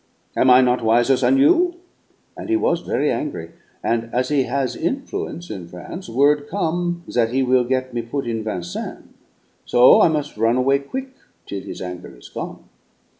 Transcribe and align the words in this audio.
Am 0.35 0.49
I 0.49 0.61
not 0.61 0.83
wiser 0.83 1.15
than 1.15 1.37
you?' 1.37 1.75
And 2.35 2.49
he 2.49 2.55
was 2.55 2.81
very 2.81 3.11
angry, 3.11 3.51
and, 3.83 4.09
as 4.11 4.29
he 4.29 4.45
has 4.45 4.75
influence 4.75 5.51
in 5.51 5.67
France, 5.67 6.09
word 6.09 6.47
come' 6.49 7.03
that 7.13 7.29
he 7.31 7.43
will 7.43 7.63
get 7.65 7.93
me 7.93 8.01
put 8.01 8.25
in 8.25 8.43
Vincennes, 8.43 9.05
so 9.67 10.01
I 10.01 10.07
mus' 10.07 10.39
run 10.39 10.55
away 10.55 10.79
quick 10.79 11.09
till 11.45 11.61
his 11.61 11.83
anger 11.83 12.17
is 12.17 12.29
gone. 12.29 12.63